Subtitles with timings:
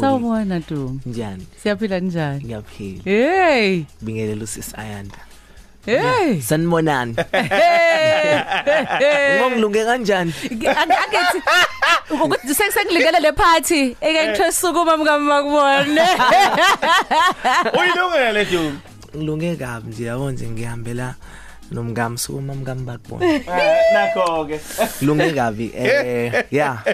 [0.00, 1.00] Sawubona Duma.
[1.06, 2.44] njani Siyaphila njani?
[2.44, 3.82] ngiyaphila Hey!
[4.02, 5.16] bingelela usisi Ayanda
[5.86, 6.40] Hey!
[6.40, 7.16] sanibonani
[9.38, 11.42] ngongilunge kanjani Angithi
[12.10, 16.02] ukuthi sengilingele le party eke ngithe sukuma mkama kubone.
[17.78, 18.72] Uyilungele Duma.
[19.16, 21.14] ngilunge kabi nje yabona nje ngihambela
[21.70, 23.42] nomngami sukuma mngami bakubona Eh,
[23.92, 24.60] Nakho ke.
[25.00, 26.84] ngilunge kabi eh yeah.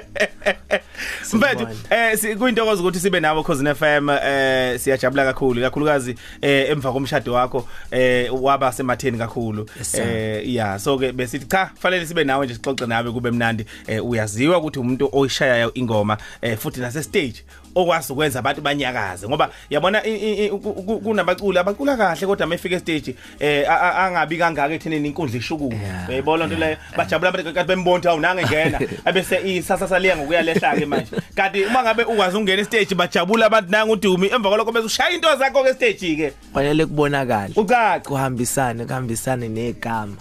[1.35, 7.33] Mfethu eh kuyintokozo ukuthi sibe nawe Cousin FM eh siyajabula kakhulu kakhulukazi eh emva komshado
[7.33, 9.67] wakho eh waba sematheni kakhulu.
[9.95, 13.67] Eh yeah so ke besithi cha fanele sibe nawe nje sixoxe nawe kube mnandi.
[13.87, 19.51] Eh uyaziwa ukuthi umuntu oyishaya ingoma eh futhi nase stage okwazi ukwenza abantu banyakaze ngoba
[19.71, 24.07] yabona i- i- i- ku- ku- kunabaculi abacula kahle kodwa mayefika stage eh a- a-
[24.07, 25.75] angabi kangaka ethenini inkundla ishukuma.
[25.77, 26.09] Yeah.
[26.09, 26.77] uyayibona lento leyo?
[26.97, 28.81] Bajabula abantu kanti bembonta awunange ngena.
[29.05, 31.11] Abese isasa saliya ngokuyalehla ke manje.
[31.35, 35.29] Kanti uma ngabe ukwazi ungena estage bajabula abantu nanga udumi emva kwalokho bese ushaya into
[35.37, 40.17] zakho ke stage ke fanele kubonakala ucaca kuhambisane kuhambisane negama.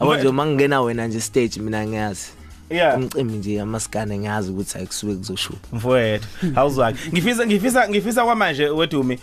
[0.00, 2.28] Yabo nje uma ngingena wena nje stage mina ngiyazi.
[2.72, 2.96] Yeah.
[2.96, 9.18] Umcimbi nje amasikane ngiyazi ukuthi ayikusuke kuzoshuba mfowethu awuzwaki ngifisa ngifisa ngifisa kwamanje wedumi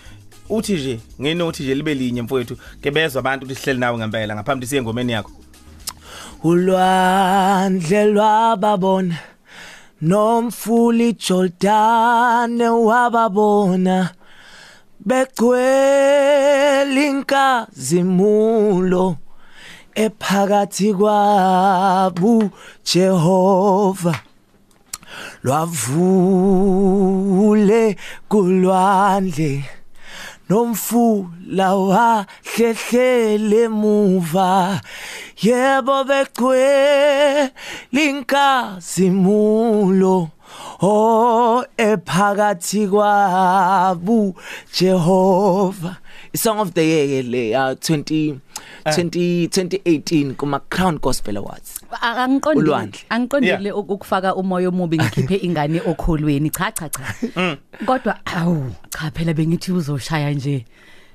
[0.50, 4.68] uthi nje ngenothi nje libe linye mfowethu ke bezwe abantu ukuthi sihleli nawe ngempela ngaphambi
[4.68, 5.32] siye engomeni yakho.
[6.44, 9.16] Ulwandle lwababona
[10.02, 14.10] nomfuli Jordan wababona
[15.06, 19.18] begcwele inkazimulo.
[20.06, 22.50] Ephakathi kwabu
[22.86, 24.16] Jehova.
[25.44, 27.02] Lwavule
[28.30, 29.54] kulwandle
[30.50, 34.82] nomfula wahlehlele emuva.
[35.44, 37.52] Yebo begcwele
[37.92, 39.20] inkazimulo.
[40.82, 44.36] Oh ephakathi kwabu
[44.74, 45.98] Jehova
[46.34, 48.40] isong of the year ke le ya 20
[48.86, 52.92] 20 2018 kuma Crown Gospel Awards Angiqondile.
[53.10, 56.50] Angiqondile ukufaka umoya omubi ngikhiphe ingane okholweni.
[56.50, 57.02] Cha cha cha.
[57.86, 60.66] Kodwa awu cha phela bengithi uzoshaya nje.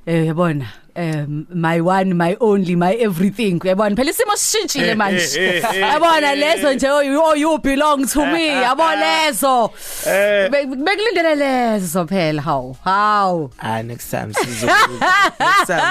[0.07, 0.67] Eh yabona.
[0.97, 3.59] Um my one my only my everything.
[3.59, 5.63] Uyabona phela isimo sishintshile manje.
[5.81, 8.47] yabona lezo nje oh you, you belong to me.
[8.65, 9.71] Yabona lezo.
[10.07, 10.49] Eh.
[10.51, 15.01] Be- bekulindele lezo phela haw haw ah next time sizokuza
[15.41, 15.83] next time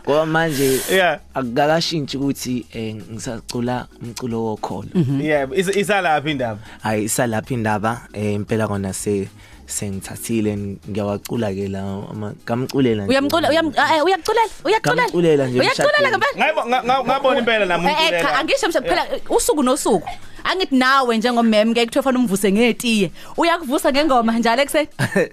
[0.07, 1.19] ngoba manje Yeah.
[1.35, 4.89] akukashintshi ukuthi eh, ngisacula umculo wokholo.
[5.21, 6.59] Yeah is- isalapha indaba?
[6.83, 9.29] Hayi isalapha indaba eh, impela kona se
[9.69, 10.57] sengithathile
[10.89, 11.81] ngiyawacula ke la
[12.11, 13.11] ama- ngamculela nje.
[13.13, 16.11] uyamcula uyam eh, uyakuculela uyakuculela Ngamculela nje uyakuculela emshadweni.
[16.11, 19.63] ngempela Ngayibona nga- nga- ngabona impela nami Eh, eh, cha umculela angisho msha phela usuku
[19.63, 20.09] nosuku.
[20.45, 23.11] Angithi nawe njengomem ke kuthiwa fanele umvuse ngetiye.
[23.37, 24.89] Uyakuvusa ngengoma njalo ekseni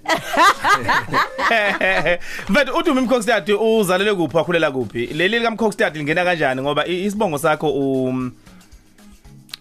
[2.48, 4.36] mfethu udumi mkhokstad uzalele kuphi?
[4.36, 5.06] Wakhulela kuphi?
[5.06, 6.62] Leli lika mkhokstad lingena kanjani?
[6.62, 8.32] Ngoba i- isibongo sakho um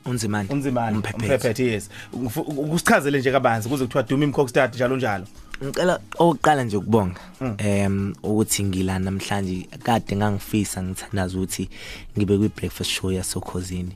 [0.06, 1.24] unzimani unzimani Umphephethu.
[1.26, 1.90] umphephethe yes.
[2.14, 5.26] Ufu- ukusichazele nje kabanzi kuze kuthiwa dumi mkhokstad njalo njalo.
[5.64, 7.20] Ngicela oqala nje ukubonga
[7.58, 11.70] em ukuthi ngila namhlanje kade ngangifisa ngithandaza ukuthi
[12.18, 13.92] ngibe kwi breakfast show yasokhosini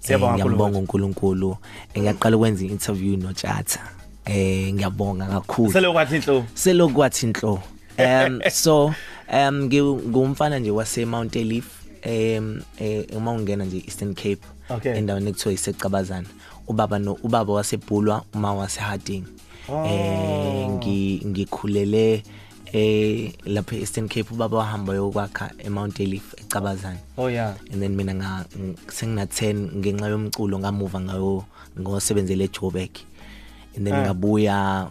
[0.00, 1.56] Siyabonga kakhulu, ngiyabonga uNkulunkulu.
[1.98, 3.80] Ngiyaqala ukwenza interview noTshatha
[4.24, 5.72] eh ngiyabonga kakhulu.
[5.72, 7.62] Sele kwathi inhlo selokwathi inhlo
[7.98, 8.86] um so
[9.28, 11.64] um ngi- ngumfana nje wase Mount Elif.
[12.06, 14.40] Um eh uma ungena nje Eastern Cape
[14.70, 14.98] Okay.
[14.98, 16.28] endaweni ekuthiwa iseqabazana
[16.66, 19.24] ubaba no ubaba wasebhulwa uma wase Harding
[19.86, 22.22] eh ngi ngikhulele
[22.72, 27.54] eh lapha eEastern Cape ubaba wahamba yokwakha eMount Elif ecabazana oh yeah.
[27.72, 28.44] And then mina nga
[28.88, 31.44] sengina 10 ngenxa yomculo ngamuva ngayo
[31.80, 32.90] ngosebenzele eJoburg
[33.76, 34.02] and then Ah.
[34.06, 34.88] ngabuya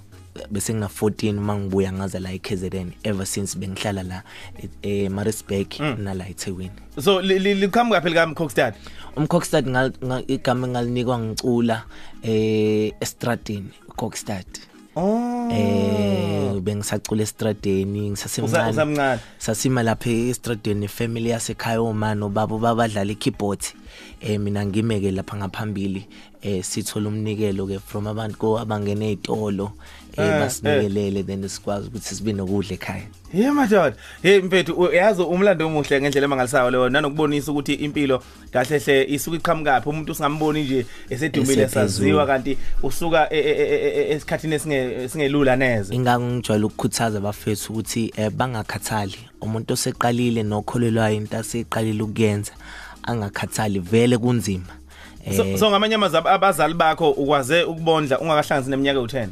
[0.52, 4.24] bese ngina 14 mangibuya ngaza la eKZN ever since bengihlala la
[4.84, 6.72] e- eMaritzburg nala eThekwini.
[7.00, 8.74] So li- li- liqhamuka phela ka mkhokstad
[9.16, 9.66] umcockstad
[10.28, 11.84] igama engalinikwa ngicula
[12.24, 14.46] eh estradini ucockstad
[14.96, 15.50] oh.
[15.52, 19.20] Eh bengisacula estradeni Usa- ngisasemncane usamncane.
[19.38, 23.61] Sasima lapha estradeni family yasekhaya omama ubaba babadlala ikeyboard.
[24.22, 26.08] Eh mina ngimeke lapha ngaphambili
[26.41, 29.72] eh sithola umnikelo ke from abantu ko abangena ezitolo
[30.18, 33.03] Eh, eh basinikelele then sikwazi ukuthi sibe nokudla ekhaya.
[33.34, 33.96] Yeah madoda.
[34.22, 39.90] Hey mfethu uyazi umlando omuhle ngendlela emangalisayo leyo nanokubonisa ukuthi impilo kahle hle isuka iqhamukaphi.
[39.90, 45.96] Umuntu singamboni nje esedumile saziwa kanti usuka e- e- e- esikhathini esinge singelula neze.
[45.96, 49.17] ingakho ngijwayele ukukhuthaza abafethu ukuthi eh, bangakhathali.
[49.41, 52.52] Umuntu oseqalile nokholelwayo into aseqalile ukuyenza
[53.03, 54.66] angakhathali vele kunzima.
[55.36, 59.28] So Eh, so ngamanye amazwi ab- abazali bakho ukwaze ukubondla ungakahlanganisi neminyaka u10.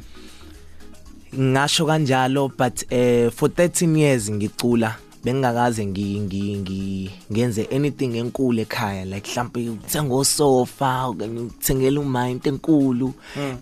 [1.40, 8.60] ngasho kanjalo but eh for 13 years ngicula bengingakaze ngi ngi- ngi- ngenze anything enkulu
[8.62, 13.14] ekhaya like mhlawumbe ukuthenga osofa ukuthengela uma into enkulu.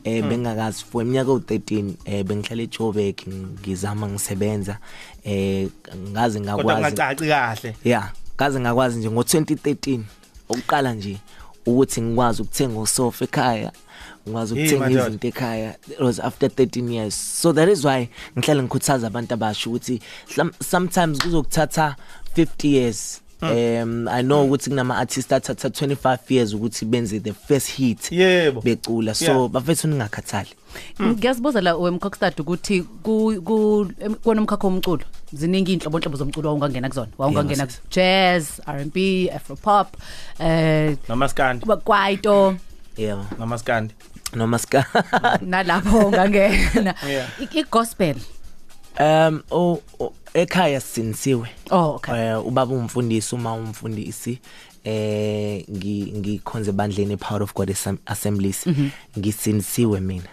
[0.04, 3.16] Eh bengingakazi for iminyaka u13 eh bengihlala eJoburg
[3.62, 4.78] ngizama ngisebenza.
[5.26, 5.68] Eh
[6.12, 7.76] ngaze kodwa ngakwazi kungacaci kahle.
[7.84, 10.00] Yeah ngaze ngakwazi nje ngo2013
[10.50, 11.18] ukuqala nje
[11.66, 13.72] ukuthi ngikwazi ukuthenga usofa ekhaya
[14.28, 15.08] ngikwazi Hey, ukuthenga madoda.
[15.08, 15.76] izinto ekhaya.
[15.90, 17.16] It was after 13 years.
[17.42, 20.02] So that is why ngihlala ngikhuthaza abantu abasha ukuthi
[20.36, 21.96] hlam- sometimes kuzokuthatha
[22.36, 23.22] 50 years.
[23.42, 28.62] Um i know ukuthi kunama artists athatha 25 years ukuthi benze the first hit Yebo.
[28.62, 29.14] becula.
[29.16, 29.48] So Yeah.
[29.50, 30.50] bafethu ningakhathali.
[31.02, 35.04] Ngiyazibuza la wemkhokstad ukuthi ku ku- em- kuwona umkhakha womculo
[35.34, 37.12] ziningi inhlobo inhlobo zomculo wawungangena kuzona?
[37.18, 37.82] Wawungangena Yes.
[37.92, 39.88] jazz R&B afropop
[40.40, 42.56] eh namaskandi kwaito.
[42.98, 43.26] Yeah.
[43.40, 43.94] Namaskandi
[44.36, 44.86] noma ska
[45.42, 47.30] nalapho ungangena Yeah.
[47.40, 48.16] I- igospel?
[49.00, 51.50] Um o o- ekhaya sinisiwe.
[51.72, 52.16] Oh okay.
[52.16, 54.40] Eh ubaba umfundisi uma umfundisi
[54.88, 58.66] eh ngi ngikhonze bandleni power of god Assem- assemblies.
[59.18, 60.30] Ngisinisiwe mina.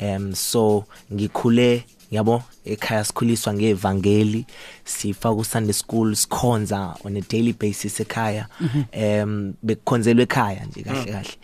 [0.00, 4.46] Um so ngikhule yabo ekhaya sikhuliswa ngevangeli
[4.84, 8.46] sifa ku Sunday school sikhonza on a daily basis ekhaya.
[8.94, 11.36] Um bekukhonzelwe ekhaya nje kahle kahle.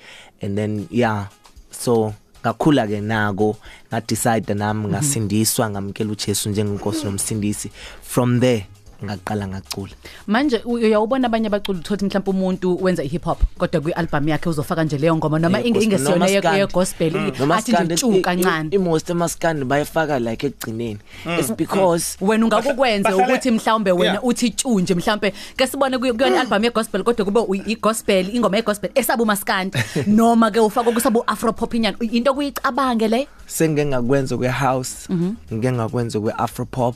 [0.43, 1.26] And then yeah
[1.70, 2.14] so
[2.44, 3.56] ngakhula ke nako
[3.90, 7.70] nga decide nami ngasindiswa ngamkela uJesu njengenkosi nomsindisi.
[8.02, 8.67] From there
[9.05, 9.95] ngaqala ngacula.
[10.27, 14.49] Manje u- uyawubona abanye abaculi uthothi mhlawumbe umuntu wenza ihip hop kodwa kwi album yakhe
[14.49, 16.61] uzofaka nje leyo ngoma noma Yeah, inge gospel, ingesiyona noma ye- skandi.
[16.61, 20.99] ye gospel Noma athi nje skandi, tshu i- i- kancane i-most amaskandi bayifaka like ekugcineni
[21.39, 24.25] it's because wena ungakukwenza Bahlale- ukuthi mhlawumbe wena Yeah.
[24.25, 28.35] uthi tshu nje mhlawumbe ke sibone kuyo- kuyona album ye gospel kodwa kube uyi- i-gospel
[28.35, 31.97] ingoma ye gospel esabu maskandi noma ke ufaka kusabu afro pop inyana.
[32.00, 33.29] Into kuyicabange le?
[33.47, 35.09] Sengike ngakwenza kwe house
[35.53, 36.95] ngike ngakwenza kwe afro pop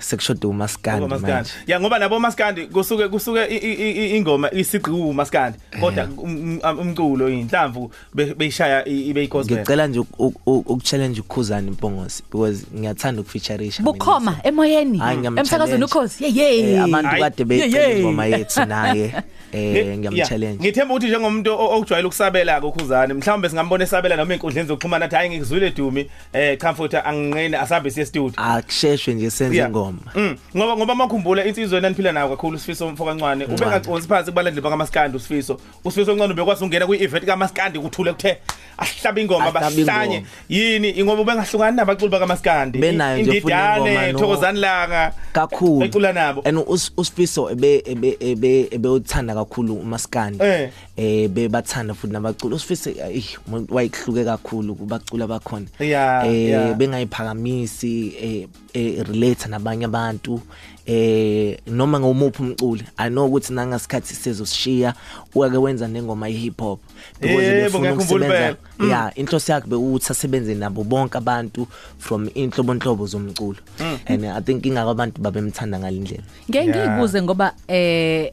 [0.00, 1.04] sekushoda umaskandi.
[1.18, 1.50] Ngomaskandi.
[1.50, 6.58] manje Ya ngoba nabo maskandi kusuke kusuke i- i- i- ingoma isigqiwu maskandi kodwa um-
[6.62, 9.56] um- umculo inhlamvu be- beyishaya i- ibe igospel.
[9.58, 13.92] ngicela nje uk- uk- uk- ukuchallenge ukhuzana impongosi because ngiyathanda ukufeatureisha mina.
[13.92, 15.84] bukhoma emoyeni Hayi, ngiyam- emsakazweni challenge.
[15.84, 17.22] ukhosi ye Eh, ye abantu Hayi.
[17.22, 17.98] kade Yeah, becela yeah.
[18.00, 19.12] ingoma yethu naye
[19.52, 24.68] eh Yeah, ngiyamchallenge Ngithemba ukuthi njengomuntu o- okujwayela ukusabela kokhuzane mhlawumbe singambona esabela noma inkundleni
[24.68, 28.32] zokuxhumana athi hayi ngikuzwile Dumi eh comfort anginqeni asabe siye studio.
[28.36, 29.68] akusheshwe nje senze Yeah.
[29.68, 30.36] ingoma Mm.
[30.56, 33.44] Ngoba ngoba makhumbula insizwe enaniphila nayo kakhulu usifiso umfoka kancane.
[33.44, 35.60] Ubengaconsi phansi kubalandeli bakaMaskandi usifiso.
[35.84, 38.38] Usifiso kancane ubekwazi ungena kwi event kaMaskandi kuthule kuthe
[38.78, 40.14] ahlaba ingoma Ahlaba bahlanye.
[40.16, 40.28] ingoma.
[40.48, 42.78] Yini ingoba ubengahlukani nabaculi bakaMaskandi.
[42.78, 44.18] Benayo nje futhi ingoma, Indidane no.
[44.18, 45.12] Thokozani langa.
[45.32, 46.42] kakhulu Ecula nabo.
[46.44, 50.70] and us- usifiso ebe ebe ebe ebeuthanda kakhulu umaskandi Eh.
[50.96, 56.74] eh bebathanda futhi nabaculi usifiso eh umuntu wayihluke kakhulu kubacula abakhona Yeah, eh yeah.
[56.74, 60.40] bengayiphakamisi eh, eh relate nabanye abantu
[60.86, 64.94] eh noma ngomuphi umculi i know ukuthi nangasikhathi sizoshiya
[65.34, 66.80] uyake wenza nengoma ye hip hop
[67.22, 67.38] Yebo,
[67.78, 68.56] ngiyakhumbula ukusebenza impela.
[68.88, 71.66] yeah inhloso yakhe bekuthi asebenze nabo bonke abantu
[71.98, 73.58] from inhlobonhlobo zomculo.
[74.06, 76.86] And i think ingakho abantu babemthanda ngalindlela ngeke Yeah.
[76.88, 78.32] ngiyibuze ngoba eh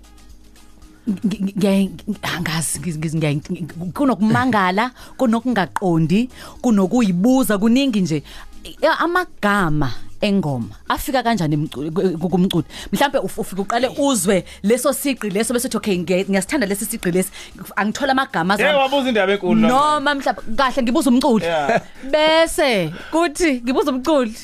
[1.09, 6.29] ngi- ngi- ngi- angazi ngiz- ngiz- ngiya- kunokumangala kunokungaqondi
[6.61, 8.23] kunokuyibuza kuningi nje.
[8.63, 9.91] Eh, amagama
[10.27, 15.67] engoma afika kanjani emcu- ku- kumculi mhlambe uf- ufika uqale uzwe leso siqi leso bese
[15.67, 17.31] uthi okay nge- ngiyasithanda lesi siqi lesi
[17.75, 19.61] angithola amagama Eh wabuza indaba enkulu.
[19.61, 19.67] la.
[19.67, 21.81] noma mhlawumbe kahle ngibuza umculi Yeah.
[22.11, 24.35] bese kuthi ngibuza umculi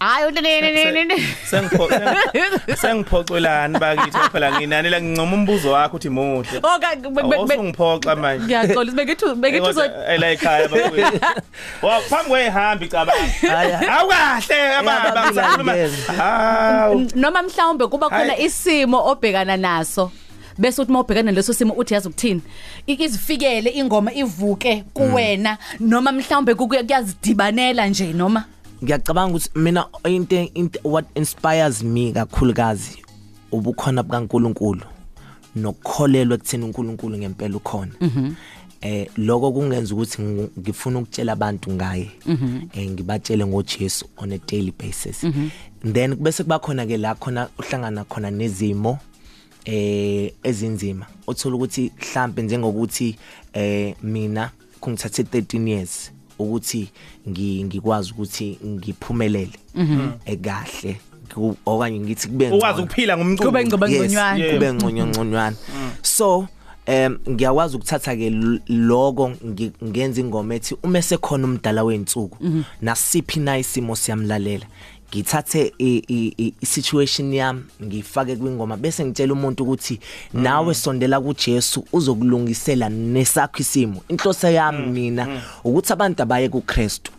[0.00, 1.20] hayi
[1.50, 1.88] Sengipho
[2.82, 6.58] sengiphocelani bakithi phela nginanela ngincoma umbuzo wakho uthi muhle.
[6.62, 6.96] okay
[7.44, 8.44] Usungiphoxa manje.
[8.44, 11.20] ngiyaxolisa bengithi bengithi uzo ela ekhaya bakwethu.
[11.82, 13.98] Wa phambi kwehambi cabanga.
[13.98, 15.74] Awukahle ababa ngisakhuluma.
[16.16, 17.08] Hawu.
[17.14, 18.44] noma mhlawumbe kuba khona Hayi.
[18.44, 20.10] isimo obhekana naso
[20.58, 22.42] bese uthi mawubhekana leso simo uthi yazi ukuthini
[22.86, 28.44] I- izifikele ingoma ivuke kuwena noma mhlawumbe kuku- kuyazidibanela nje noma
[28.82, 32.98] ngiyacabanga ukuthi mina into into what inspires me kakhulukazi
[33.52, 34.82] ubukhona bukaNkuluNkulu
[35.56, 37.92] nokukholelwa ekutheni uNkulunkulu ngempela ukhona.
[38.80, 40.22] Eh lokho kungenza ukuthi
[40.58, 42.10] ngifuna ukutshela abantu ngaye.
[42.72, 45.24] Eh ngibatshele ngoJesu on a daily basis.
[45.84, 48.98] Then bese kuba khona ke la khona uhlangana khona nezimo
[49.64, 51.06] eh ezinzima.
[51.26, 53.16] Uthola ukuthi mhlambe njengokuthi
[53.52, 56.88] eh mina kungithathe 13 years ukuthi
[57.28, 59.52] ngi- ngikwazi ukuthi ngiphumelele
[60.26, 61.00] ekahle
[61.34, 62.84] ku- okanye ngithi kube Ukwazi ngcono.
[62.84, 63.50] ukuphila ngomculo.
[63.50, 63.68] Kube ngcono.
[63.78, 64.52] Ngoba Yes, ngconywana.
[64.52, 65.56] kube ngconyo ngconywana
[66.02, 66.48] so
[66.86, 72.36] em ngiyakwazi ukuthatha ke l- lokho ngi- ngenza ingoma ethi uma sekhona umdala wensuku
[72.82, 74.66] nasiphi na isimo siyamlalela
[75.10, 80.00] ngithathe i- i- i- i-situation yami ngifake kwingoma bese ngitshela umuntu ukuthi
[80.34, 84.02] nawe sondela kuJesu uzokulungisela nesakho isimo.
[84.08, 87.12] Inhloso yami mina ukuthi abantu abaye kuKristu.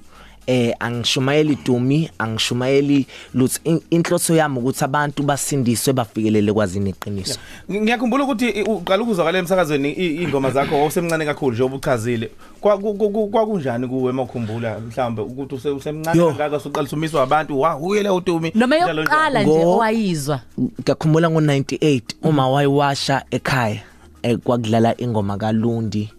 [0.48, 7.40] Eh angishumayeli dumi angishumayeli lutho In- inhloso yami ukuthi abantu basindiswe bafikelele kwazini iqiniso.
[7.72, 12.30] Ngiyakhumbula ukuthi i- uqala ukuzwakala emsakazweni i- ingoma zakho wawusemncane kakhulu njengoba uchazile.
[12.62, 16.28] Kwa- ku- ku- ku- kwakunjani kuwe makukhumbula mhlawumbe ukuthi use- usemncane Yo.
[16.28, 19.02] kangaka suqalisa umiswa abantu wa uyele udumi noma njalo njalo.
[19.02, 20.42] yokuqala nje Ngo- owayizwa.
[20.82, 23.82] Ngiyakhumbula ngo98 uma wayiwasha ekhaya
[24.24, 26.10] eh, kwakudlala ingoma kaLundi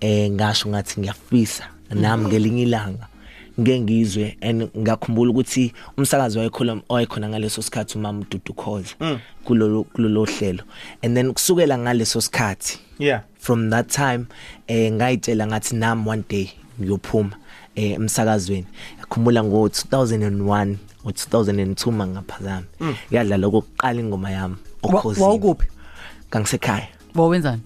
[0.00, 3.07] eh ngasho ngathi ngiyafisa nami ngelinye ilanga.
[3.60, 8.94] Ngeke ngizwe and ngakhumbula ukuthi umsakazi wayekhona wayekhona ngaleso sikhathi umama Dudu Khoza.
[9.44, 10.62] Kulolo kulolo hlelo.
[11.02, 13.22] And then kusukela ngaleso sikhathi yeah.
[13.38, 14.26] from that time
[14.68, 16.50] eh ngayitshela ngathi nami one day
[16.80, 17.36] ngiyophuma
[17.74, 18.66] eh emsakazweni.
[19.00, 22.66] Yakhumbula ngo 2001 o 2002 mangaphazami.
[23.10, 25.26] Yadlala okokuqala ingoma yami Wa- okhosini.
[25.26, 25.66] wawukuphi
[26.30, 26.88] kangisekhaya.
[27.14, 27.62] Wawenzani?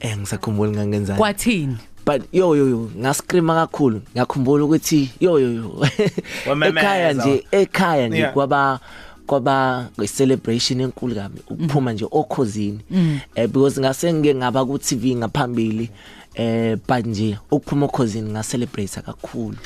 [0.00, 1.18] Eh ngisakhumbula ngangenzani?
[1.18, 1.76] Kwathini?
[2.06, 4.00] But yo yo yo ngascreama kakhulu.
[4.14, 5.86] Ngiyakhumbula ukuthi yo yo yo
[6.48, 6.80] Wamemeza.
[6.80, 8.32] ekhaya nje ekhaya nje Yeah.
[8.32, 8.80] kwaba
[9.26, 12.80] kwaba celebration enkulu kabi ukuphuma nje okhosini
[13.34, 15.90] eh because ngase ngike ngaba ku TV ngaphambili
[16.34, 19.56] eh but nje ukuphuma okhosini nga celebrate kakhulu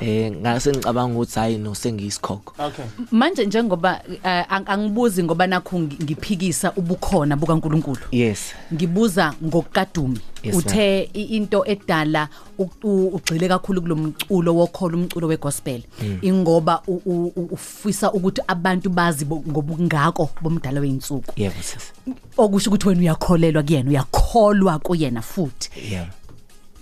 [0.00, 2.54] eh ngase ngicabanga ukuthi hayi no sengiyisikhokho.
[2.66, 2.84] Okay.
[3.10, 8.00] Manje njengoba eh, ang- angibuzi ngoba nakho ngi- ngiphikisa ubukhona bukaNkuluNkulu.
[8.12, 8.52] Yes.
[8.74, 10.20] Ngibuza ngokukadumi.
[10.42, 15.82] Yes, uthe i- into edala u- u- ugxile kakhulu kulomculo wokholo umculo wegospel.
[16.22, 21.92] Ingoba u- u- u- ufisa ukuthi abantu bazi bo- ngobungako bomdala weinsuku yebo sis.
[22.36, 25.70] Okusho ukuthi wena uyakholelwa kuyena uyakholwa kuyena futhi.
[25.92, 26.06] Yeah.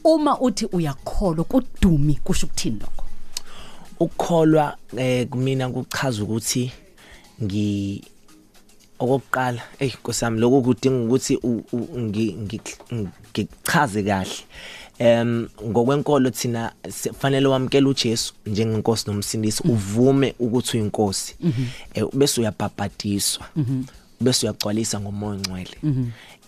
[0.05, 3.04] Uma uthi uyakholwa kudumi kusho ukuthini lokho?
[4.01, 6.73] Ukukholwa eh kumina kuchaza ukuthi
[7.43, 8.03] ngi
[8.99, 11.39] okokuqala hey nkosami lokho kudinga ukuthi
[13.35, 14.31] ngichaze kahle.
[14.99, 21.37] Em ngokwenkolo thina sifanele wamkela uJesu njengenkosi nomsindisi uvume ukuthi uyinkosi.
[21.95, 23.47] Eh bese uyabhabhadiswa
[24.21, 25.77] bese uyagcwalisa ngomoya ongcwele.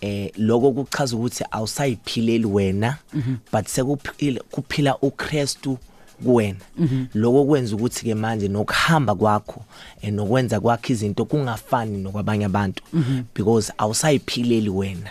[0.01, 2.97] Eh lokho kuchaza ukuthi awusayiphileli wena
[3.51, 5.77] but sekuphila kuphila uKristu
[6.23, 6.59] kuwena
[7.13, 9.63] lokho kwenza ukuthi ke manje nokuhamba kwakho
[10.01, 12.83] eh, nokwenza kwakho izinto kungafani nokwabanye abantu.
[13.35, 15.09] Because awusayiphileli wena.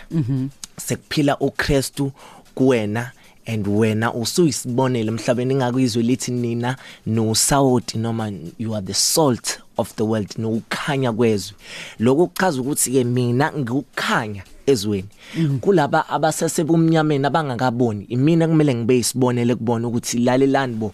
[0.77, 2.11] Sekuphila uKristu
[2.55, 3.11] kuwena.
[3.47, 6.75] And wena usuyisibonele emhlabeni ingakuyizwe lithi nina
[7.05, 11.55] nosawoti noma you are the salt of the world nokukhanya kwezwe.
[11.99, 15.07] Lokho kuchaza ukuthi ke mina ngikukhanya ezweni.
[15.61, 20.93] Kulaba abasesebumnyameni abangakaboni imina kumele ngibe isibonele kubona ukuthi lalelani bo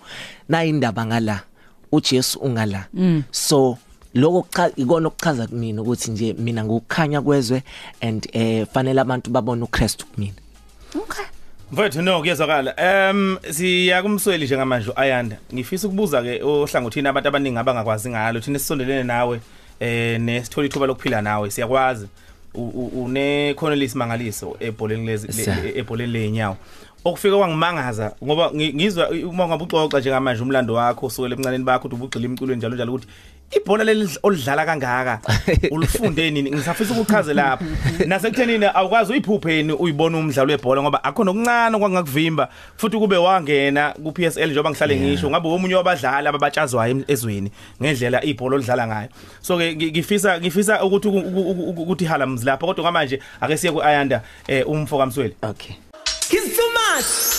[0.49, 1.43] na indaba ngala
[1.91, 2.87] uJesu ungala.
[3.31, 3.77] So
[4.13, 7.63] lokho cha ikona okuchaza kumina ukuthi nje mina ngikukhanya kwezwe
[8.01, 10.33] and eh fanele abantu babone uKristu kumina.
[10.95, 11.25] Okay.
[11.73, 12.73] Mfethu no kuyezwakala.
[12.77, 15.37] Em siya kumsweli njengamanje uAyanda.
[15.53, 18.39] Ngifisa ukubuza ke ohlangothini abantu abaningi abangakwazi ngalo.
[18.39, 19.39] Thina sisondelene nawe
[19.79, 21.49] eh nesithola ithuba lokuphila nawe.
[21.51, 22.07] Siyakwazi
[22.53, 25.57] une Cornelis Mangaliso ebholeni lezi le- Sir.
[25.75, 26.57] ebholeni lenyawo.
[27.05, 31.95] Okufika kwangimangaza ngoba ngi- ngizwa uma ngabe uxoxa njengamanje umlando wakho usukela emncaneni bakho uthi
[31.95, 33.07] ubugxila imculweni njalo njalo ukuthi
[33.55, 35.19] ibhola leli olidlala kangaka?
[35.71, 36.51] Ulifunde nini?
[36.51, 37.65] Ngisafisa ukuchaze lapha
[38.05, 44.45] nasekuthenini awukwazi uyiphupheni uyibona umdlalo webhola ngoba akho nokuncane kwangakuvimba futhi kube wangena ku PSL
[44.45, 49.09] njengoba ngihlale ngisho ngabe omunye wabadlali ababatshazwayo ezweni ngendlela ibhola olidlala ngayo.
[49.41, 53.19] So ke ngi- ngifisa ngifisa ukuthi uku- uku- uku- ukuthi hala mzi lapha kodwa ngamanje
[53.41, 55.75] ake siye ku Ayanda eh umfo kamsweli okay.
[56.29, 57.32] He's too much.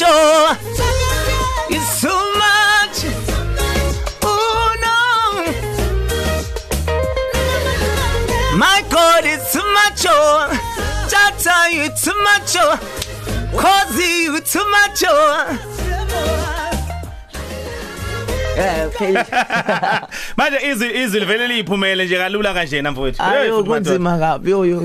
[0.00, 0.10] Much.
[0.10, 0.56] Oh,
[1.70, 3.04] it's too much.
[4.22, 5.44] Oh no.
[8.58, 10.48] My God, it's too much, oh.
[11.08, 12.78] Jata, you too much, oh.
[13.56, 16.57] Cause you too much, oh.
[18.58, 19.24] Eh phela.
[20.36, 24.82] manje izwi izwi livele liphumele nje kalula kanjena mfowethu Ayo kunzima kabi yo yo.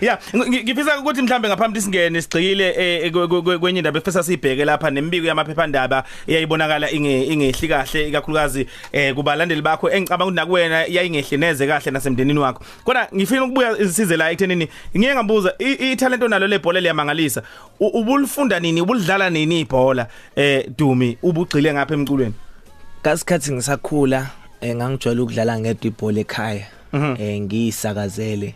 [0.00, 4.64] yeah ngi- ngifisa ukuthi mhlambe ngaphambi singene sigcikile eh, kwe- kwe- kwenye indaba efisa sibheke
[4.64, 11.36] lapha nemibiko yamaphephandaba eyayibonakala inge ingehli kahle ikakhulukazi eh kubalandeli bakho engicabanga ukuthi nakuwena yayingehli
[11.38, 12.64] neze kahle nasemndenini wakho.
[12.84, 14.68] Kodwa ngifuna ukubuya isize la ekuthenini
[14.98, 17.42] ngiye ngabuza i- italent onalo lebhola liyamangalisa
[17.80, 20.06] U- ubulifunda nini ubulidlala nini ibhola?
[20.36, 22.34] Eh Dumi ubugcile ngapha emculweni
[23.02, 24.30] Kasikhathi ngisakhula
[24.60, 26.66] eh ngangijwayele ukudlala ngedwa ibhola ekhaya.
[27.18, 28.54] Eh ngiyisakazele.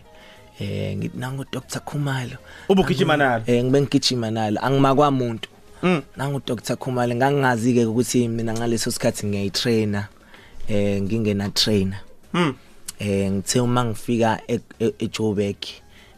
[0.59, 2.37] Eh ngithi nangu Dr Khumalo.
[2.69, 5.49] ubugijima nalo Eh ngibe ngigijima nalo angimakwa umuntu.
[5.83, 6.01] Mm.
[6.17, 10.07] Nangu Dr Khumalo ngangingazi ke ukuthi mina ngaleso sikhathi ngiyayitrainer.
[10.69, 11.99] Eh ngingena trainer.
[12.33, 12.53] mm
[12.99, 15.57] eh ngithe uma ngifika e- e- eJoburg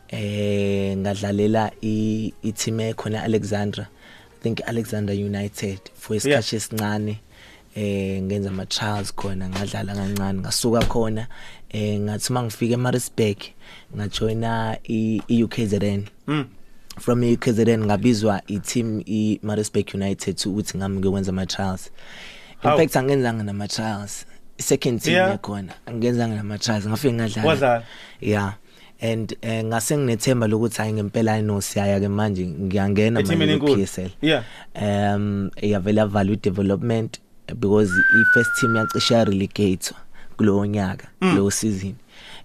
[0.09, 3.87] eh ngadlalela i team ekhona Alexandra
[4.41, 7.19] think Alexander United for isikhathi esincane
[7.75, 11.27] eh ngenza ama trials khona ngadlala kancane ngasuka khona
[11.69, 13.37] eh ngathi mangifika eMaritzburg
[13.95, 16.45] ngajoina i i UKZN mm.
[16.99, 22.77] From UKZN ngabizwa i team i Maritzburg United ukuthi ngami ngikwenza ama trials in Hawu.
[22.77, 24.25] fact angenzanga nama trials
[24.57, 25.31] second team Yeah.
[25.31, 27.47] yakhona angenzanga nama trials ngafike ngadlala.
[27.47, 27.83] Wadlala?
[28.21, 28.53] yeah.
[29.01, 33.75] And eh, ngase nginethemba lokuthi hayi ngempela inosiyaya ke manje ngiyangena manje enkulu.
[33.75, 34.43] ku-PSL Yeah.
[34.75, 37.19] um yavela value development
[37.59, 39.91] because i first team yacishe ya relegate
[40.37, 41.95] kulowo nyaka kulowo season.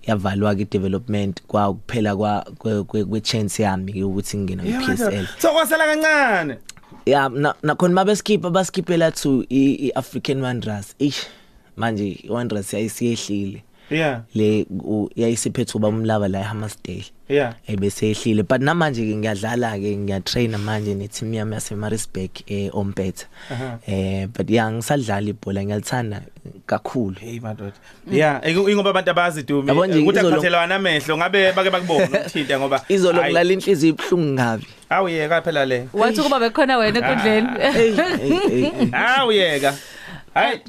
[0.07, 6.57] Yavalwa ke development kwa kuphela kwa kwe- chance yami ukuthi ngene ku-PSL so kwasala kancane.
[7.07, 10.95] Yeah na nakhona mabeskipa baskipela to i i- African Wanderers.
[10.99, 11.27] Ish
[11.77, 14.21] manje i Wanderers yayisiyehlile yeah.
[14.35, 14.67] Le
[15.17, 17.55] yayisiphethe uba umlaba la eHammersdale yeah.
[17.69, 22.71] Ebese ehlile but namanje ke ngiyadlala ke ngiyatraina manje ne team yami yase Maritzburg eh
[22.73, 23.27] Ompetha.
[23.51, 23.79] Aha.
[23.87, 26.21] eh but yeah ngisadlala ibhola ngiyalithanda
[26.67, 27.17] kakhulu.
[27.21, 27.77] Hey madoda.
[28.11, 32.85] Yeah ingoba abantu abazi dumi Yabo nje, ukuthi akuphathelwana amehlo ngabe bake bakubone ukuthinta ngoba
[32.89, 34.67] izolo Hayi, kulala inhliziyo ibhlungu ngabi.
[34.91, 35.89] Awuyeka phela le.
[35.93, 37.19] Wathi kuba bekhona wena
[37.73, 37.95] hey
[38.93, 39.75] awuyeka
[40.35, 40.61] hayi.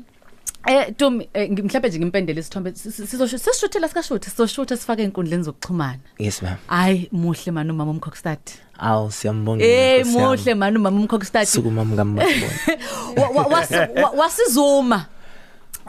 [0.67, 5.99] Eh Dumi eh, ngi- mhlawumbe nje ngimpendele isithombe sizosho sisishuthela sikashuthi sizoshutha sifake einkundleni zokuxhumana.
[6.19, 6.55] Yes ma'am.
[6.67, 8.39] Hayi muhle mani umama umkhokstad
[8.79, 10.27] aw siyambonga eh Nkosi yami.
[10.27, 12.49] muhle mani umama umkhokstad suku mama ngamabona.
[13.17, 15.05] Wa- wa- wasi- wa- wasizuma.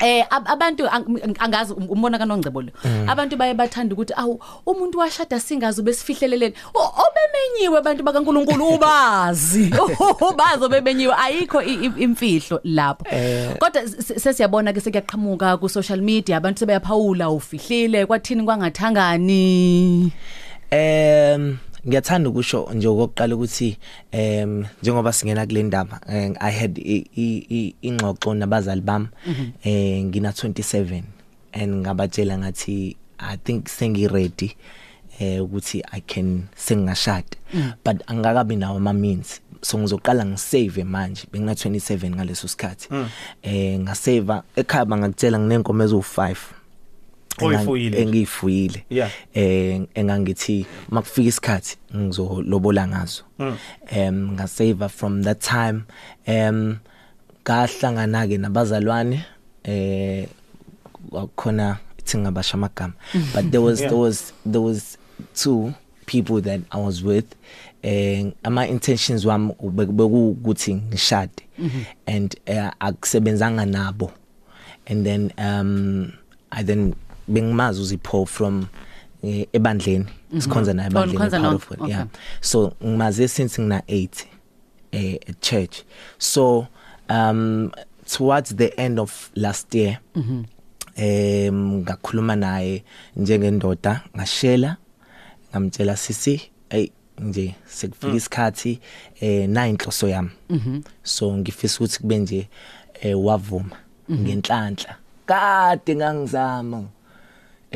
[0.01, 2.71] Eh ab- abantu ang- angazi um- umbona kanongcebo lo.
[3.09, 6.55] Abantu baye bathanda ukuthi awu umuntu washada singazi besifihleleleni.
[6.75, 9.71] O- Obemenyiwe abantu bakaNkuluNkulu ubazi.
[10.31, 13.05] Ubazi obemenyiwe ayikho i- i- imfihlo lapho.
[13.59, 20.13] Kodwa s- s- sesiyabona ke sekuyaqhamuka ku social media abantu sebeyaphawula ufihlile kwathini kwangathangani.
[20.71, 21.57] Em
[21.89, 23.79] ngiyathanda ukusho nje okokuqala ukuthi
[24.13, 26.01] em njengoba singena kule ndaba
[26.41, 26.79] I had
[27.83, 29.09] ingxoxo nabazali bami
[29.65, 31.03] eh ngina 27
[31.53, 34.57] and ngabatshela ngathi I think sengi ready
[35.21, 37.37] eh ukuthi I can sengashada
[37.85, 42.89] but angakabi nawo ama means so ngizoqala ngisave manje bengina 27 ngaleso sikhathi.
[43.43, 46.37] Eh ngasave ekhaya bangakutshela nginenkomo ezo5
[47.43, 48.03] Oyifuyile.
[48.03, 48.85] engiyifuyile.
[48.91, 49.11] Yeah.
[49.35, 53.23] eh engangithi makufika isikhathi ngizolobola ngazo.
[53.89, 55.83] Em ngasave from that time.
[56.27, 56.77] Em
[57.45, 59.25] ngahlangana ke nabazalwane
[59.65, 60.27] eh
[61.37, 62.93] khona ithi ngabasha amagama
[63.35, 63.91] but there was Yeah.
[63.91, 64.99] there was there was
[65.35, 65.75] two
[66.07, 67.35] people that I was with.
[67.83, 71.43] Eh ama intentions wami bekuthi ngishade.
[72.07, 74.11] And eh, akusebenzanga nabo.
[74.87, 76.13] And then um
[76.53, 76.95] I then
[77.29, 78.67] bengimazi uzipho from
[79.23, 80.07] eh, ebandleni
[80.39, 81.91] sikhonza naye Oh, ebandleni nikhonza part nonke, of it okay.
[81.91, 82.07] yeah
[82.41, 84.09] so ngimaze since ngina 8
[84.93, 85.83] eh at church.
[86.19, 86.67] So
[87.09, 87.73] um
[88.07, 89.99] towards the end of last year
[90.97, 92.85] em ngakhuluma naye
[93.17, 94.77] njengendoda ngashela
[95.51, 98.81] ngamtshela sisi hey nje sekufika isikhathi
[99.21, 100.31] eh na inhloso yami?
[101.03, 102.49] So ngifisa ukuthi kube nje
[103.03, 103.77] eh wavuma
[104.11, 104.97] ngenhlanhla.
[105.27, 106.85] Kade ngangizama.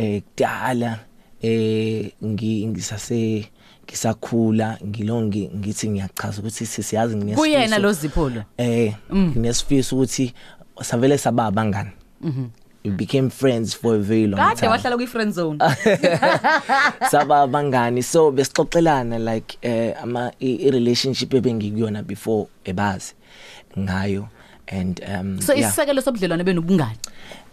[0.01, 0.99] Eh kudala
[1.43, 3.51] eh ngi- ngisase
[3.87, 8.43] ngisakhula ngilongi ngithi ngiyachaza ukuthi sisiyazi nginesifiso Kuyena lo Zipho lo.
[8.57, 10.33] eh nginesifiso ukuthi
[10.83, 11.91] savele sababa abangani
[12.85, 15.59] we became friends for a very long Kade time wahlala kwi friend zone.
[17.11, 23.13] saba abangani so besixoxelana like eh ama i i- relationship ebengikuyona before ebazi
[23.79, 24.29] ngayo
[24.69, 25.69] and um So yeah.
[25.69, 26.97] isisekelo sobudlelwane benobungani.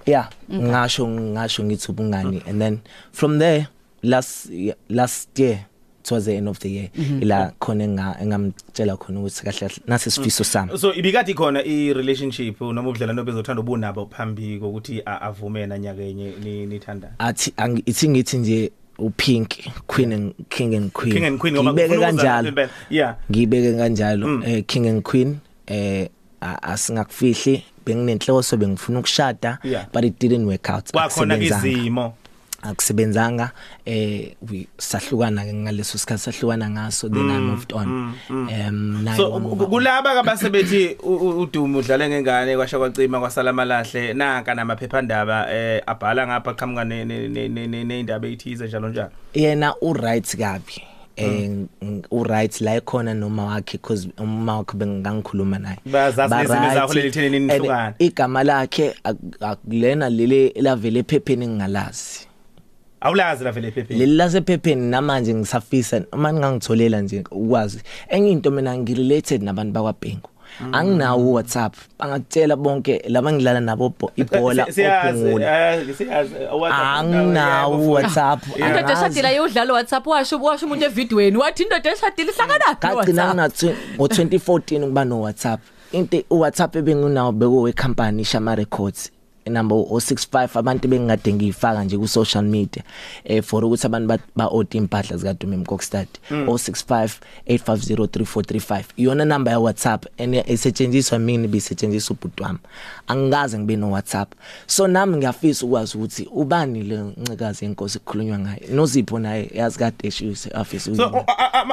[0.08, 0.30] Yeah.
[0.52, 2.42] Ngasho ngasho ngithi ubungani.
[2.48, 2.80] And then
[3.12, 3.68] from there
[4.04, 4.50] last
[4.90, 5.66] last year
[6.04, 7.22] towards the end of the year Mhm.
[7.22, 10.78] ila khona enga engamtshela khona ukuthi kahle kahle nasi sifiso sami.
[10.78, 16.66] So ibikade khona i relationship noma ubudlelwano bezothanda ubunabo phambi kokuthi a- avume nanyakenye ni-
[16.66, 17.54] nithandana athi
[17.86, 19.50] ithi ngithi nje upink
[19.88, 21.14] queen and king and queen.
[21.14, 22.70] King and Queen ngibeke kanjalo.
[22.90, 23.16] yeah.
[23.32, 24.44] Ngibeke kanjalo Mm.
[24.46, 26.08] eh king and queen eh
[26.42, 27.64] asingakufihli.
[27.88, 29.86] Benginenhloso bengifuna ukushada Yeah.
[29.94, 31.68] but it didn't work out kwakhona Akusebenzanga.
[31.68, 32.14] izimo
[32.62, 33.52] akusebenzanga
[33.86, 39.32] eh we sahlukana ke ngaleso sikhathi sahlukana ngaso then i moved on um naye so
[39.32, 39.66] wamuva.
[39.66, 45.82] ku- kulaba kabasebethi u- u- udumo udlale ngengane kwasha kwacima kwasala amalahle nanka namaphephandaba eh
[45.86, 50.28] abhala ngapha qhamuka ne- ne- ne- ne- ne- neindaba ezithize njalo njalo yena u right
[50.38, 50.82] kabi
[51.18, 51.50] eh
[51.82, 55.78] ng- u right la ekhona noma wakhe because uma wakhe bengangikhuluma naye.
[55.86, 56.74] Bazazi Ba nezimo right.
[56.74, 57.94] zakho leli thenini And nihlukana.
[58.00, 62.28] igama lakhe ak- akulena leli lavele ephepheni engingalazi
[63.02, 64.00] awulazi la vele ephepheni?
[64.00, 67.82] Leli lasephepheni namanje ngisafisa uma ningangitholela nje ukwazi.
[68.10, 70.30] Enye into mina ngirelated nabantu bakwaBhengu.
[70.72, 76.36] Anginawo WhatsApp bangakutshela bonke laba ngidlala nabo bo- ibhola Si- siyazi ophungula eh, siyazi
[76.72, 78.94] anginawo WhatsApp indoda angazi.
[78.94, 81.38] eshadile yodlala WhatsApp washo washo umuntu evidweni.
[81.38, 83.48] Wathi indoda eshadile ihlangana kagcina ngina
[83.98, 85.60] ngo2014 ukuba no WhatsApp
[85.92, 89.12] into uWhatsApp ebengunawo bekuwe company Shama Records.
[89.50, 92.84] Number 065 abantu bengingade ngiyifaka nje ku social media
[93.24, 97.10] eh for ukuthi abantu ba- order impahla zika Dumi Mkokstad 065
[97.48, 102.60] 8503435 iyona number ya WhatsApp ene esetshenziswa mina bisetshenziswa ubudwami
[103.08, 104.34] angikaze ngibe no WhatsApp
[104.66, 108.60] so nami ngiyafisa ukwazi ukuthi ubani le ncikazi yenkosi kukhulunywa ngayo?
[108.72, 111.26] Nozipho naye yazi kade eshuse afisa so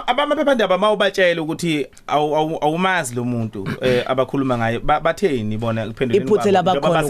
[0.07, 4.79] abamaphephandaba mawubatshela ukuthi awu- awu- awumazi lo muntu eh abakhuluma ngaye.
[4.79, 7.03] Ba- batheni bona kuphenduleni Iphutha labakhona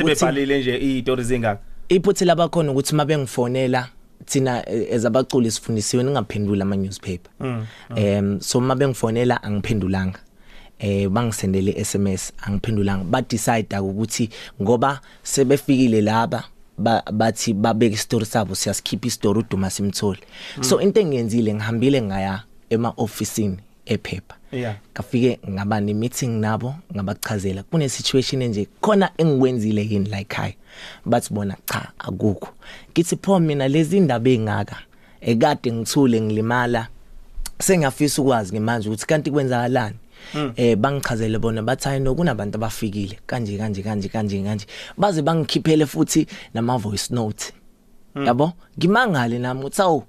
[0.55, 1.61] sebebhalile nje izitori zingaka?
[1.89, 3.89] Iphuthe labakhona ukuthi mabengifonela
[4.27, 7.31] thina eh, ezabaculi sifundisiwe ningaphendula ama newspaper
[7.97, 10.19] em so mabengifonela angiphendulanga.
[10.79, 13.05] Eh bangisendele SMS angiphendulanga.
[13.05, 14.31] Ba decide ukuthi
[14.63, 16.45] ngoba sebefikile laba
[16.79, 20.19] ba- bathi babeka istory sabo siyasikhipha istory uduma simthole.
[20.63, 24.77] So into engiyenzile ngihambile ngaya ema officeini ephepha Yeah.
[24.95, 27.63] ngafike ngaba ne meeting nabo ngabachazela.
[27.63, 30.55] Kune situation enje khona engikwenzile yini la ekhaya
[31.05, 32.49] bathi bona cha akukho.
[32.93, 34.77] Ngithi pho mina lezi indaba engaka
[35.21, 36.89] ekade ngithule ngilimala
[37.59, 39.97] sengiyafisa ukwazi ngemanje ukuthi kanti kwenzakalani?
[40.57, 44.67] Eh bangichazele bona bathi hayi no kunabantu abafikile kanje kanje kanje kanje kanje.
[44.97, 47.53] Baze bangikhiphele futhi nama voice note
[48.15, 48.53] yabo?
[48.79, 50.05] Ngimangale nami uthi awu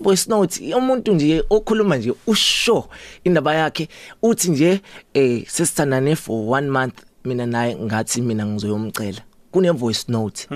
[0.00, 2.88] voice note umuntu nje okhuluma nje usho
[3.24, 3.88] indaba yakhe
[4.22, 4.80] uthi nje
[5.14, 10.46] eh sesithandane for one month mina naye ngathi mina ngizoyomcela kune voice note.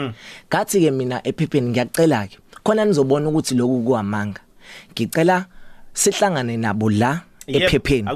[0.48, 4.40] Ngathi ke mina ephepheni ngiyacela ke khona nizobona ukuthi lokhu kuamanga
[4.92, 5.46] ngicela
[5.92, 8.08] sihlangane nabo la ephepheni.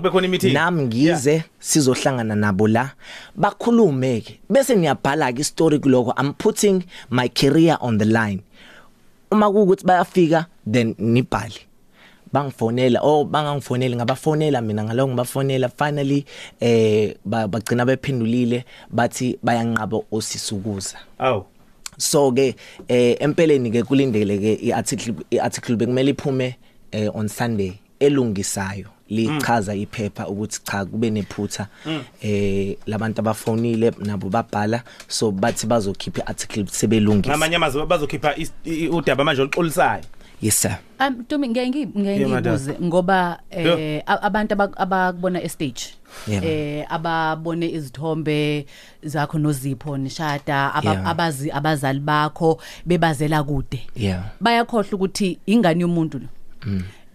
[0.53, 2.91] nami ngize sizohlangana nabo la
[3.37, 4.41] bakhulume ke.
[4.51, 8.41] Bese niyabhala ke story kuloko i'm putting my career on the line.
[9.31, 11.61] Uma kuukuthi bayafika then nibhale.
[12.33, 15.69] Bangifonela oh bangangifoneli ngabafonela mina ngaloko ngibafonela.
[15.69, 16.25] Finally
[16.61, 20.99] eh ba- bagcina bephendulile bathi bayanqaba osisukuza.
[21.19, 21.45] Awu.
[21.97, 22.55] So ke
[22.89, 26.57] eh empeleni ke kulindele ke iarticle iarticle bekumele iphume
[26.93, 28.89] eh on Sunday elungisayo.
[29.09, 31.67] Lichaza iphepha ukuthi cha kube nephutha
[32.21, 38.89] eh labantu abafonile nabo babhala so bathi bazokhipha iarticle sebelungisa ngamanye amazwi bazokhipha is- i-
[38.89, 40.03] udaba manje oluxolisayo
[40.43, 42.55] yes sir Um Tumi ngeke ngi- ngeke Yeah, madam.
[42.55, 43.81] ngibuze ngoba Yeah.
[43.81, 45.83] eh a- abantu abak- abakubona e stage
[46.29, 46.45] Yeah.
[46.45, 48.67] eh ababone izithombe
[49.03, 51.07] zakho nozipho nishada aba- Yeah.
[51.09, 56.29] abazi abazali bakho bebazela kude yeah bayakhohle ukuthi ingane yomuntu lo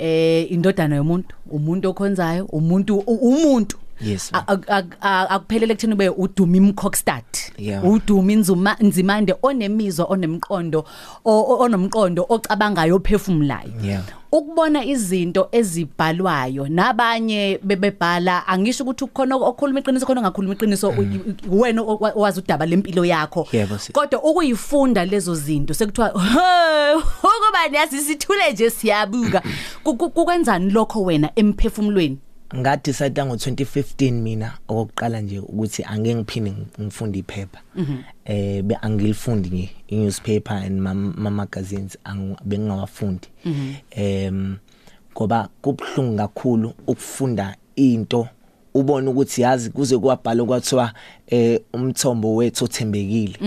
[0.03, 5.93] eh indodana yomuntu umuntu okhonzayo umuntu u- umuntu Yes, A- a- a- a- akuphelele kuthini
[5.93, 7.23] ube udumi mkokstad
[7.57, 7.85] Yeah.
[7.85, 10.85] udumi nzuma nzimande onemizwa onemqondo
[11.25, 13.71] o- o- onomqondo ocabangayo ophefumulayo.
[13.83, 14.03] Yeah.
[14.31, 21.01] ukubona izinto ezibhalwayo nabanye bebebhala angisho ukuthi ukhona okhuluma iqiniso khona ongakhuluma iqiniso u-
[21.51, 23.47] u- wena owa- owazi udaba lempilo yakho.
[23.51, 23.91] Yebo, sis.
[23.93, 26.95] kodwa ukuyifunda lezo zinto sekuthiwa "Hey,
[27.29, 29.41] ukuba nasi sithule nje siyabuka.
[29.83, 32.17] Ku- ku- kukwenzani lokho wena emphefumulweni?
[32.55, 37.59] Ngadecide ngo2015 mina okokuqala nje ukuthi angeke ngiphinde ngifunde iphepha.
[38.25, 43.27] Eh be angilifundi nje i-newspaper and ma, ma magazines ang- bengingawafundi
[43.91, 44.57] em
[45.13, 48.27] ngoba kubhlungu kakhulu ukufunda into
[48.73, 50.93] ubone ukuthi yazi kuze kwabhala kwathiwa
[51.27, 53.37] eh umthombo wethu othembekile.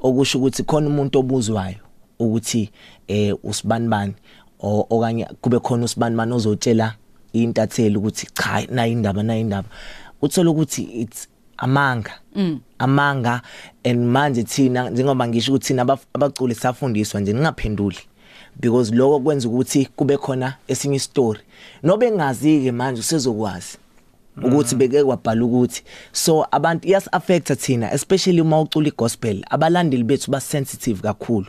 [0.00, 1.76] Okusho ukuthi khona umuntu obuzwayo
[2.18, 2.70] ukuthi
[3.08, 4.14] eh usibanibani
[4.60, 6.94] o- okanye kube khona usibani manje ozotshela
[7.32, 9.68] intatheli ukuthi cha na indaba na indaba
[10.22, 12.12] uthola ukuthi it's amanga.
[12.78, 13.42] Amanga
[13.84, 17.98] and manje thina njengoba ngisho ukuthi thina abaculi safundiswa nje ningaphenduli.
[18.60, 21.40] Because lokho kwenza ukuthi kube khona esinye story
[21.82, 23.78] nobe ngazi ke manje usezokwazi.
[24.36, 25.82] Ukuthi beke kwabhala ukuthi.
[26.12, 29.44] So abantu iyas affecta thina especially uma ucula igospel.
[29.50, 31.46] Abalandeli bethu ba sensitive kakhulu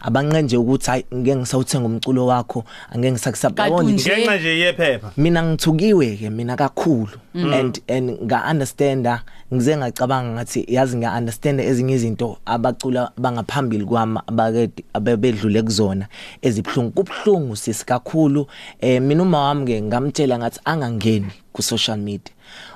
[0.00, 3.90] abanqe nje ukuthi hayi ngeke ngisawuthenga umculo wakho angeke ngisakusaba Kanti yabona?
[3.92, 5.12] nje- ngenxa nje yephepha.
[5.16, 7.08] Mina ngithukiwe ke mina kakhulu.
[7.34, 9.22] And and nga understanda
[9.54, 16.06] ngize ngacabanga ngathi yazi nga understand ezinye izinto abacula bangaphambili kwami abakade abebedlule kuzona
[16.42, 18.46] ezibhlungu kubhlungu sisi kakhulu.
[18.80, 21.26] Eh mina uma wami ke ngamtshela ngathi angangeni.
[21.56, 22.32] Ku social media.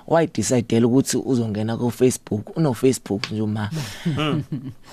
[0.07, 3.71] Why decide ukuthi uzongena ku Facebook uno Facebook nje uma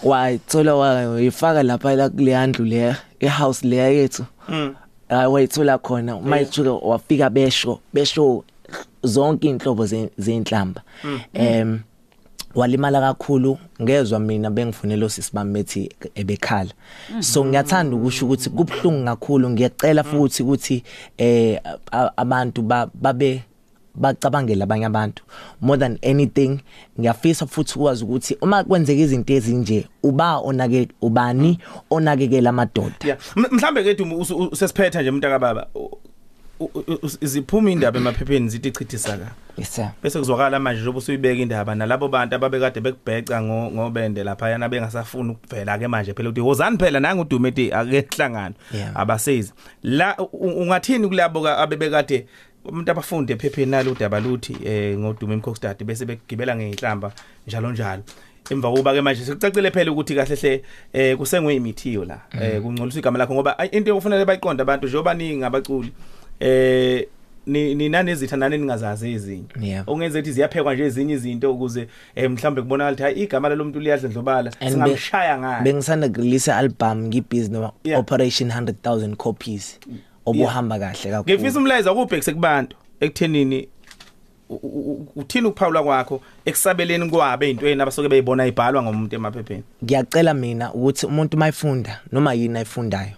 [0.04, 4.26] wayithola wayifaka lapha la kuleyandlu le ehouse le yethu
[5.10, 6.20] hayi wayithola khona.
[6.20, 8.44] Mayithuka wafika besho besho
[9.04, 10.82] zonke inhlobo ze- zenhlamba
[11.34, 11.80] em
[12.56, 13.58] walimala kakhulu.
[13.82, 16.72] Ngezwe mina bengifunela sisibami bethi ebekhala.
[17.20, 19.50] So ngiyathanda ukusho ukuthi kubhlungu kakhulu.
[19.50, 20.84] Ngiyacela futhi ukuthi
[21.18, 21.60] eh
[22.18, 23.44] abantu ba- babe
[23.98, 25.24] bacabangela abanye abantu.
[25.62, 26.60] More than anything
[27.00, 32.96] ngiyafisa futhi ukwazi ukuthi uma kwenzeka izinto ezinje uba onake ubani onakekela amadoda?
[33.04, 33.18] Yeah.
[33.36, 34.18] M- mhlambe ke dumu
[34.52, 35.68] usesiphetha nje umuntu akababa
[37.22, 39.32] iziphuma indaba emaphepheni zithi chithisa ka?
[39.58, 39.90] Yes sir.
[40.04, 45.32] Bese kuzwakala manje njengoba usuyibeka indaba nalabo bantu ababekade bekubheca ngo- ngobende lapha yana bengasafuni
[45.32, 48.92] ukuvela ke manje phela ukuthi wozani phela nanga udumeti ake hlangano Yeah.
[48.96, 52.26] abasezi la u- ungathini kulabo ka- abebekade
[52.68, 57.12] umuntu abafunde ephepheni nalo udaba luthi eh ngodume emkhokstad bese begibela ngeinhlamba
[57.48, 58.04] njalo njalo.
[58.50, 63.00] Emva kuba ke manje sekucacile phela ukuthi kahle hle eh kusengwe imithiyo la eh kungcoliswa
[63.00, 65.92] igama lakho ngoba ay, into yokufanele bayiqonda abantu njengoba ningi abaculi
[66.40, 67.06] eh
[67.48, 69.44] ni ninanezitha nani ningazazi ezinye.
[69.62, 69.84] Yeah.
[69.90, 74.10] ongenze ukuthi ziyaphekwa nje ezinye izinto ukuze eh mhlambe kubonakala ukuthi hayi igama lomuntu liyadla
[74.10, 75.64] ndlobala And singamshaya ngayo.
[75.64, 78.00] bengisanda release album ngibhizi no Yeah.
[78.00, 79.80] operation 100000 copies.
[80.30, 81.24] Obuhamba kahle kakhulu.
[81.36, 83.68] Ngifisa umlayezo akubhekise kubantu ekuthenini
[84.50, 89.64] u- u- u- uthini ukuphawula kwakho ekusabeleni kwabe ezintweni abasoke beyibona ibhalwa ngomuntu emaphepheni?
[89.84, 93.16] Ngiyacela mina ukuthi umuntu mayifunda noma yini ayifundayo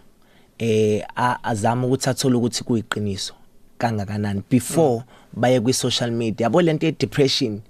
[0.60, 3.34] eh a- azame ukuthi athole ukuthi kuyiqiniso
[3.78, 6.46] kangakanani before baye kwi social media.
[6.46, 7.62] Yabo lento ye depression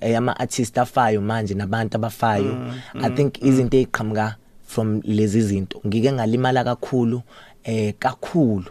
[0.00, 2.56] eh, ama artists afayo manje nabantu abafayo.
[3.02, 5.80] I think izinto eziqhamuka from lezi zinto.
[5.86, 7.22] Ngike ngalimala kakhulu
[7.64, 8.64] eh kakhulu.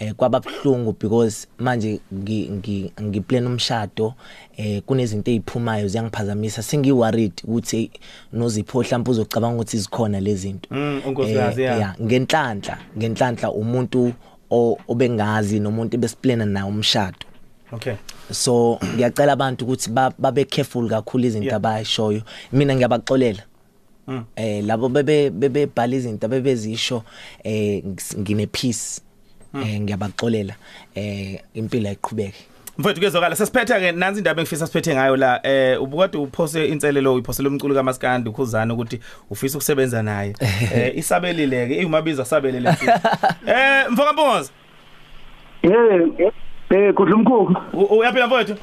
[0.00, 4.14] Eh kwababhlungu because manje ngi ngi ngiplan umshado
[4.56, 7.90] eh kunezinto eziphumayo ziyangiphazamisa sengi worried ukuthi
[8.32, 10.68] nozipho mhlawumbe uzocabanga ukuthi zikhona lezi zinto.
[10.70, 11.76] Mm, unkosikazi, ya.
[11.76, 14.12] yeah ngenhlanhla ngenhlanhla umuntu
[14.88, 17.26] obengazi nomuntu ebesiplana naye umshado.
[17.72, 17.94] Okay.
[18.32, 22.22] So ngiyacela abantu ukuthi ba- babe careful kakhulu izinto abayishoyo.
[22.52, 23.42] Mina ngiyabaxolela.
[24.06, 24.24] Mm.
[24.36, 27.02] eh labo bebe bebebhala izinto bebezisho
[27.44, 27.84] eh
[28.18, 29.00] ngine peace
[29.54, 30.54] eh ngiyabaxolela
[30.94, 32.46] eh impilo ayiqhubeke.
[32.78, 37.48] Mfowethu kezokala sesiphetha ke nansi indaba engifisa siphethe ngayo la eh ubukade uphose inselelo uyiphosela
[37.48, 40.34] umculo kaMaskandi ukhuzana ukuthi ufisa ukusebenza naye.
[40.74, 43.08] Eh isabelile ke imabizo asabelile mfowethu.
[43.46, 44.50] eh mfokampoza
[45.62, 46.32] Eh
[46.70, 48.56] eh kudla umkhukhu u- uyaphila mfowethu?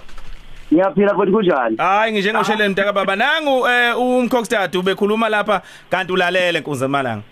[0.73, 1.77] Ngiyaphila futhi kunjani?
[1.77, 3.15] Hayi ngisho ngosheleni mntaka baba.
[3.15, 7.23] Nangu eh umkhokstad ubekhuluma lapha kanti ulalele nkunze malanga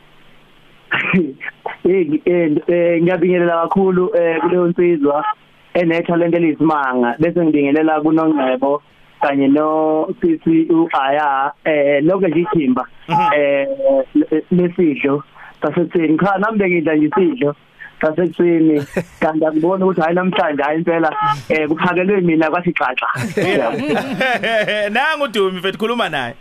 [1.86, 5.26] eh eh, eh ngiyabingelela kakhulu eh kuleyo nsizwa
[5.74, 8.82] enetalent elisimanga bese ngibingelela kunongcebo
[9.22, 12.88] kanye no sisi uaya eh lokho nje ithimba
[13.38, 13.68] eh
[14.52, 15.24] lesidlo
[15.62, 17.56] sasetsini cha nami bengidla nje isidlo
[18.02, 18.86] sasetsini
[19.20, 21.16] kanti akubona ukuthi hayi namhlanje hayi impela
[21.50, 23.08] eh kuphakelwe mina kwathi xaxa.
[24.96, 26.34] Nangu dumi mfethu khuluma naye.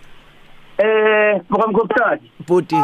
[0.79, 2.77] Eh bokamkhophtadi futhi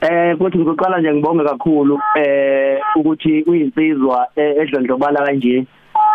[0.00, 5.64] Eh futhi ngiqala nje ngibonge kakhulu eh ukuthi uyinsizwa eh, edlondlobala kanje.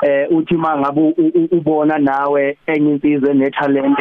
[0.04, 3.98] Eh uthi mangabe u- u- ubona nawe enye insizwe enetalent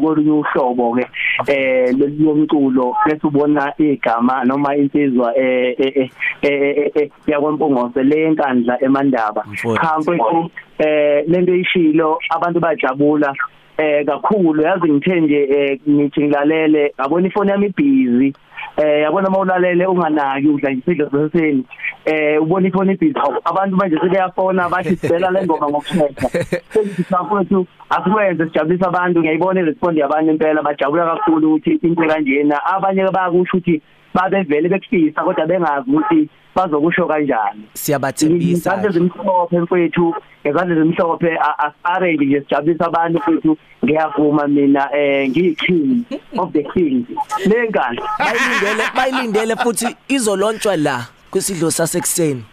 [0.00, 1.06] kolunye uhlobo ke
[1.48, 6.10] eh lomculo bese ubona igama noma insizwa eh eh,
[6.42, 9.44] eh, eh, yakwampongose lenkandla emandaba.
[9.52, 9.82] Mfowethu.
[9.82, 13.34] cha mfowethu eh lento ishilo abantu bajabula
[13.78, 14.62] eh kakhulu.
[14.62, 18.34] Yazi ngithe nje eh, ngithi ngilalele ngabona ifoni yami ibhizi.
[18.76, 21.64] Eh yabona mawulalele unganaki udla isidlo seseni
[22.04, 23.18] eh ubona ifoni ibhizi.
[23.18, 26.28] Hawu abantu manje sebeyafona bathi sicela le ngoma ngokushesha.
[26.72, 33.02] Sengithi mfowethu asikwenze sijabulisa abantu ngiyayibona iresponse yabantu impela bajabula kakhulu ukuthi into kanjena abanye
[33.04, 33.82] bayakusho ukuthi
[34.14, 40.14] babevele bekufisa kodwa bengazi ukuthi bazokusho kanjani siyabathembisa ngizathe zimhlophe mfethu
[40.46, 41.38] ngezandla zimhlophe
[41.84, 43.56] arrange nje sijabulisa abantu mfethu.
[43.84, 46.04] Ngiyavuma mina eh ngiyiking
[46.38, 47.06] of the kings.
[47.46, 52.44] Lengane bayilindele bayilindele futhi izolontshwa la kwisidlo sasekuseni.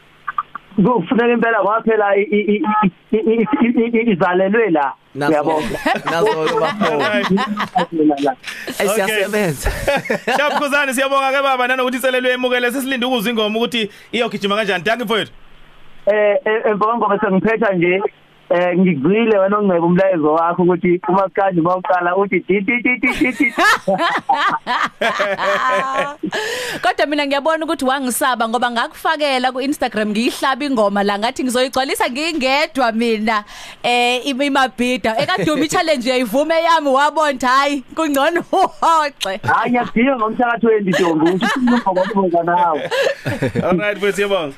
[0.76, 2.62] Kufuneka impela kwaphela i- i- i-
[3.12, 5.78] i- i- i- izalelwe la Nazo- uyabona
[6.12, 7.04] nazo bafo
[8.96, 9.72] siyasebenza
[10.38, 15.04] Shap Khuzani siyabonga ke baba nanokuthi inselelo yemukele sesilinde ukuzwa ingoma ukuthi iyogijima kanjani danki
[15.04, 15.32] mfowethu
[16.06, 18.02] eh emva ngoba sengiphetha nje
[18.50, 23.32] eh ngigcile wena ongceba umlayezo wakho ukuthi umaskandi mawuqala uthi ti ti ti ti ti
[23.32, 23.54] ti.
[26.84, 32.92] Kodwa mina ngiyabona ukuthi wangisaba ngoba ngakufakela ku Instagram ngiyihlaba ingoma la ngathi ngizoyigcwalisa ngingedwa
[32.92, 33.44] mina
[33.84, 35.18] eh imabhida.
[35.18, 39.40] Ekadumi challenge yayivume yami wabona hayi kungcono uhoxe.
[39.44, 42.90] Hayi ngiyadinga ngomhla ka20 Ntombi ukuthi umkhomba kubuka nawe.
[43.64, 44.56] All right mfowethu siyabonga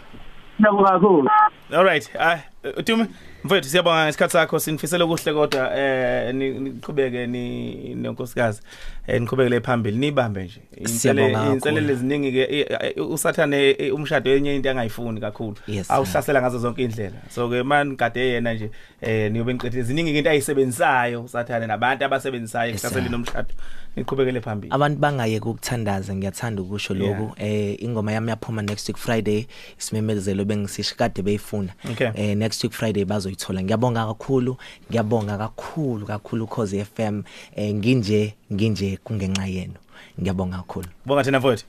[0.59, 1.29] Ngiyabonga kakhulu.
[1.71, 2.39] All right ah
[2.77, 3.07] uTume
[3.45, 8.61] mfowethu siyabonga ngesikhathi sakho sinifisela okuhle kodwa eh ni- niqhubeke ni nonkosikazi.
[8.61, 10.61] eh niqhubekele phambili nibambe nje.
[10.87, 11.53] Siyabonga kakhulu.
[11.55, 15.55] inselele eziningi ke usathane eh, umshado yenye into angayifuni kakhulu.
[15.67, 18.69] Yes, awuhlasela ngazo zonke indlela so ke man kade yena nje
[19.01, 23.11] eh niyobe niqedile ziningi into ayisebenzisayo usathane nabantu abasebenzisayo Yes, kuhlasela sir.
[23.11, 23.49] nomshado
[23.95, 24.73] niqhubekele phambili.
[24.73, 27.19] Abantu bangayeke ukuthandaza ngiyathanda ukusho Yeah.
[27.19, 29.45] lokho eh ingoma yami yaphuma next week friday
[29.79, 31.73] isimemezelo bengisisho kade beyifuna.
[31.91, 32.09] Okay.
[32.15, 33.63] eh next week friday bazoyithola.
[33.63, 34.57] Ngiyabonga kakhulu
[34.91, 37.21] ngiyabonga kakhulu kakhulu cause FM
[37.55, 39.73] eh nginje nginje kungenxa yenu.
[40.19, 40.87] Ngiyabonga kakhulu.
[41.05, 41.65] Bonga thina mfowethu.